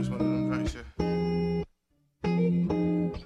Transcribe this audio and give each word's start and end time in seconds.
It's 0.00 0.08
one 0.08 0.20
of 0.22 0.26
them 0.26 0.50
types, 0.50 0.74
yeah. 0.74 0.82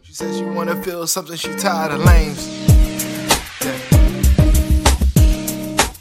She 0.03 0.12
says 0.12 0.38
she 0.38 0.45
wanna 0.45 0.82
feel 0.82 1.07
something, 1.07 1.37
she 1.37 1.54
tired 1.54 1.93
of 1.93 2.04
lames. 2.04 2.48
Yeah. 3.64 3.79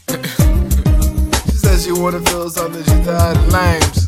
she 1.46 1.58
says 1.58 1.86
she 1.86 1.92
wanna 1.92 2.22
feel 2.22 2.50
something, 2.50 2.84
she 2.84 3.04
tired 3.04 3.38
of 3.38 3.48
lames. 3.54 4.08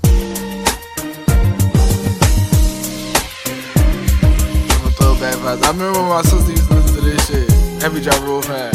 I 5.48 5.70
remember 5.70 6.02
my 6.02 6.24
sister 6.24 6.52
used 6.52 6.68
to 6.68 6.74
listen 6.74 6.96
to 6.96 7.02
this 7.02 7.28
shit. 7.28 7.84
Every 7.84 8.02
drop 8.02 8.20
real 8.24 8.42
fast. 8.42 8.74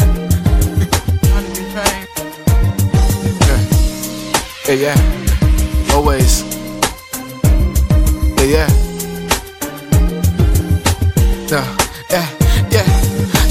yeah. 4.67 4.75
yeah. 4.75 4.95
yeah. 4.95 5.20
Yeah, 11.51 11.67
yeah. 12.71 12.87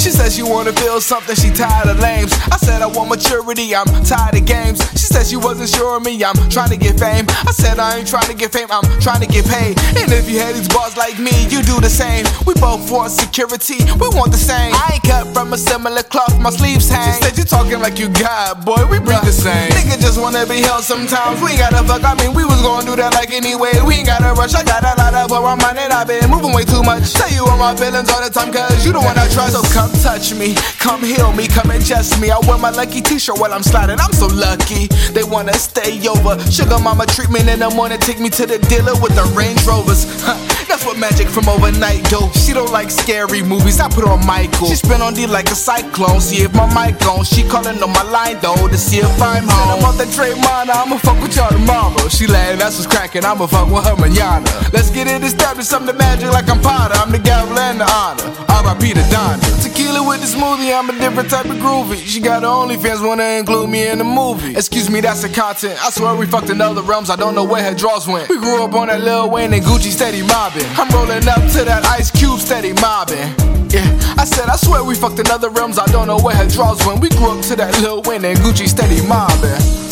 She 0.00 0.08
says 0.08 0.34
she 0.34 0.42
wanna 0.42 0.72
feel 0.72 1.02
something, 1.02 1.36
she 1.36 1.50
tired 1.50 1.86
of 1.86 2.00
lames. 2.00 2.32
I 2.50 2.56
said 2.56 2.80
I 2.80 2.86
want 2.86 3.10
maturity, 3.10 3.76
I'm 3.76 3.84
tired 4.08 4.40
of 4.40 4.46
games. 4.46 4.80
She 4.96 5.04
said 5.04 5.26
she 5.26 5.36
wasn't 5.36 5.68
sure 5.68 5.98
of 5.98 6.02
me, 6.02 6.24
I'm 6.24 6.34
trying 6.48 6.70
to 6.70 6.78
get 6.78 6.98
fame. 6.98 7.26
I 7.28 7.52
said 7.52 7.78
I 7.78 7.98
ain't 7.98 8.08
trying 8.08 8.32
to 8.32 8.34
get 8.34 8.52
fame, 8.52 8.68
I'm 8.70 8.88
trying 9.04 9.20
to 9.20 9.26
get 9.26 9.44
paid. 9.44 9.76
And 10.00 10.08
if 10.16 10.30
you 10.30 10.40
had 10.40 10.54
these 10.54 10.68
bars 10.72 10.96
like 10.96 11.18
me, 11.18 11.44
you 11.52 11.60
do 11.60 11.76
the 11.84 11.92
same. 11.92 12.24
We 12.46 12.54
both 12.54 12.90
want 12.90 13.12
security, 13.12 13.84
we 14.00 14.08
want 14.16 14.32
the 14.32 14.40
same. 14.40 14.72
I 14.72 14.96
ain't 14.96 15.04
cut 15.04 15.28
from 15.36 15.52
a 15.52 15.58
similar 15.58 16.02
cloth, 16.02 16.40
my 16.40 16.48
sleeves 16.48 16.88
hang. 16.88 17.12
She 17.12 17.20
said 17.20 17.36
you 17.36 17.44
talking 17.44 17.80
like 17.80 17.98
you 17.98 18.08
God, 18.08 18.64
boy, 18.64 18.80
we 18.88 18.96
breathe 18.96 19.28
the 19.28 19.36
same. 19.36 19.68
Nigga 19.76 20.00
just 20.00 20.18
wanna 20.18 20.46
be 20.46 20.64
held 20.64 20.84
sometimes. 20.84 21.42
We 21.44 21.52
ain't 21.52 21.60
gotta 21.60 21.84
fuck, 21.84 22.00
I 22.00 22.16
mean, 22.16 22.32
we 22.32 22.48
was 22.48 22.62
gonna 22.62 22.88
do 22.88 22.96
that 22.96 23.12
like 23.12 23.28
anyway. 23.28 23.76
We 23.84 24.00
ain't 24.00 24.08
gotta 24.08 24.32
rush, 24.32 24.54
I 24.56 24.64
got 24.64 24.80
a 24.80 24.96
lot 24.96 25.09
where 25.30 25.46
I'm 25.46 25.58
running, 25.58 25.90
I've 25.94 26.08
been 26.08 26.28
moving 26.28 26.52
way 26.52 26.64
too 26.64 26.82
much. 26.82 27.14
Tell 27.14 27.30
you 27.30 27.46
all 27.46 27.56
my 27.56 27.74
feelings 27.76 28.10
all 28.10 28.20
the 28.22 28.30
time, 28.30 28.52
cause 28.52 28.84
you 28.84 28.92
the 28.92 28.98
one 28.98 29.16
I 29.16 29.30
trust. 29.30 29.54
So 29.54 29.62
come 29.70 29.90
touch 30.02 30.34
me, 30.34 30.54
come 30.82 31.00
heal 31.00 31.32
me, 31.32 31.46
come 31.46 31.70
ingest 31.70 32.20
me. 32.20 32.30
I 32.30 32.38
wear 32.50 32.58
my 32.58 32.70
lucky 32.70 33.00
t-shirt 33.00 33.38
while 33.38 33.54
I'm 33.54 33.62
sliding, 33.62 34.00
I'm 34.00 34.12
so 34.12 34.26
lucky. 34.26 34.90
They 35.14 35.22
wanna 35.22 35.54
stay 35.54 36.02
over. 36.10 36.34
Sugar 36.50 36.78
mama 36.82 37.06
treatment 37.06 37.48
in 37.48 37.60
the 37.60 37.70
morning, 37.70 37.98
take 37.98 38.18
me 38.18 38.28
to 38.30 38.44
the 38.44 38.58
dealer 38.66 38.98
with 38.98 39.14
the 39.14 39.24
Range 39.38 39.62
Rovers. 39.64 40.04
Huh, 40.26 40.34
that's 40.66 40.84
what 40.84 40.98
magic 40.98 41.28
from 41.28 41.48
overnight 41.48 42.02
do. 42.10 42.18
She 42.34 42.52
don't 42.52 42.72
like 42.72 42.90
scary 42.90 43.42
movies, 43.42 43.78
I 43.78 43.88
put 43.88 44.04
on 44.04 44.26
Michael. 44.26 44.66
She 44.66 44.74
spin 44.74 45.00
on 45.00 45.14
D 45.14 45.26
like 45.26 45.46
a 45.50 45.54
cyclone, 45.54 46.20
see 46.20 46.42
if 46.42 46.52
my 46.54 46.66
mic 46.74 46.98
on. 47.06 47.24
She 47.24 47.46
calling 47.46 47.80
on 47.82 47.92
my 47.92 48.02
line 48.02 48.38
though 48.42 48.66
to 48.66 48.78
see 48.78 48.98
if 48.98 49.22
I'm 49.22 49.46
home. 49.46 49.84
Off 49.86 49.96
the 49.96 50.04
Draymond, 50.10 50.74
I'ma 50.74 50.98
fuck 50.98 51.22
with 51.22 51.36
y'all 51.36 51.50
tomorrow. 51.50 52.08
She 52.08 52.26
laughing, 52.26 52.58
that's 52.58 52.76
what's 52.76 52.90
cracking, 52.90 53.24
I'ma 53.24 53.46
fuck 53.46 53.70
with 53.70 53.84
her 53.84 53.96
manana. 53.96 54.50
Let's 54.72 54.90
get 54.90 55.06
it 55.06 55.19
established, 55.24 55.72
I'm 55.72 55.86
the 55.86 55.92
magic 55.92 56.30
like 56.30 56.48
I'm 56.48 56.60
Potter. 56.60 56.94
I'm 56.96 57.10
the 57.10 57.18
gavel 57.18 57.58
and 57.58 57.80
the 57.80 57.84
honor. 57.84 58.24
R.I.P. 58.48 58.94
to 58.94 59.02
Donna. 59.10 59.40
Tequila 59.62 60.06
with 60.06 60.20
the 60.20 60.26
smoothie, 60.26 60.76
I'm 60.76 60.90
a 60.90 60.92
different 60.98 61.30
type 61.30 61.46
of 61.46 61.56
groovy. 61.56 61.96
She 61.96 62.20
got 62.20 62.42
her 62.42 62.48
OnlyFans, 62.48 63.06
wanna 63.06 63.24
include 63.38 63.70
me 63.70 63.88
in 63.88 63.98
the 63.98 64.04
movie. 64.04 64.52
Excuse 64.54 64.90
me, 64.90 65.00
that's 65.00 65.22
the 65.22 65.28
content. 65.28 65.78
I 65.84 65.90
swear 65.90 66.14
we 66.14 66.26
fucked 66.26 66.50
in 66.50 66.60
other 66.60 66.82
realms, 66.82 67.10
I 67.10 67.16
don't 67.16 67.34
know 67.34 67.44
where 67.44 67.62
her 67.62 67.74
draws 67.74 68.06
went. 68.06 68.28
We 68.28 68.38
grew 68.38 68.62
up 68.62 68.74
on 68.74 68.88
that 68.88 69.00
Lil 69.00 69.30
Wayne 69.30 69.52
and 69.52 69.62
Gucci 69.62 69.90
steady 69.90 70.22
mobbing. 70.22 70.66
I'm 70.76 70.88
rolling 70.90 71.26
up 71.28 71.42
to 71.52 71.64
that 71.64 71.84
Ice 71.86 72.10
Cube 72.10 72.38
steady 72.38 72.72
mobbing. 72.74 73.34
Yeah, 73.70 73.86
I 74.18 74.24
said, 74.24 74.48
I 74.48 74.56
swear 74.56 74.84
we 74.84 74.94
fucked 74.94 75.18
in 75.18 75.30
other 75.30 75.50
realms, 75.50 75.78
I 75.78 75.86
don't 75.86 76.06
know 76.06 76.18
where 76.18 76.34
her 76.36 76.48
draws 76.48 76.84
went. 76.86 77.00
We 77.00 77.08
grew 77.10 77.38
up 77.38 77.44
to 77.46 77.56
that 77.56 77.80
Lil 77.80 78.02
Wayne 78.02 78.24
and 78.24 78.38
Gucci 78.38 78.68
steady 78.68 79.06
mobbing. 79.06 79.89